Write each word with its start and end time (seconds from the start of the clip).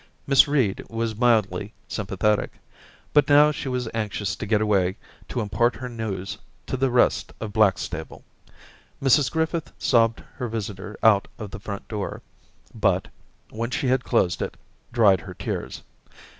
Miss 0.25 0.47
Reed 0.47 0.83
was 0.89 1.15
mildly 1.15 1.73
sympathetic; 1.87 2.53
but 3.13 3.29
now 3.29 3.51
she 3.51 3.69
Daisy 3.69 3.83
231 3.83 3.85
was 3.85 3.91
anxious 4.07 4.35
to 4.35 4.45
get 4.47 4.59
away 4.59 4.97
to 5.29 5.41
impart 5.41 5.75
her 5.75 5.89
news 5.89 6.39
to 6.65 6.75
the 6.75 6.89
rest 6.89 7.33
of 7.39 7.53
Blackstable. 7.53 8.23
Mrs 8.99 9.29
Griffith 9.29 9.71
sobbed 9.77 10.21
her 10.37 10.47
visitor 10.47 10.97
out 11.03 11.27
of 11.37 11.51
the 11.51 11.59
front 11.59 11.87
door, 11.87 12.23
but, 12.73 13.09
when 13.51 13.69
she 13.69 13.89
had 13.89 14.03
closed 14.03 14.41
it, 14.41 14.57
dried 14.91 15.21
her 15.21 15.35
tears. 15.35 15.83